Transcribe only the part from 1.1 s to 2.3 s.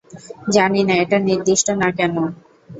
নির্দিষ্ট না কেন।